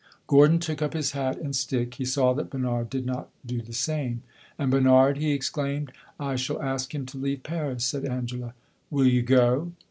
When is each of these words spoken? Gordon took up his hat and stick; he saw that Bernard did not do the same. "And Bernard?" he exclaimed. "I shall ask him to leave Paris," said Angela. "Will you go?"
Gordon 0.25 0.57
took 0.57 0.81
up 0.81 0.93
his 0.93 1.11
hat 1.11 1.37
and 1.37 1.55
stick; 1.55 1.93
he 1.93 2.05
saw 2.05 2.33
that 2.33 2.49
Bernard 2.49 2.89
did 2.89 3.05
not 3.05 3.29
do 3.45 3.61
the 3.61 3.71
same. 3.71 4.23
"And 4.57 4.71
Bernard?" 4.71 5.17
he 5.19 5.31
exclaimed. 5.31 5.91
"I 6.19 6.37
shall 6.37 6.59
ask 6.59 6.95
him 6.95 7.05
to 7.05 7.19
leave 7.19 7.43
Paris," 7.43 7.85
said 7.85 8.05
Angela. 8.05 8.55
"Will 8.89 9.05
you 9.05 9.21
go?" 9.21 9.73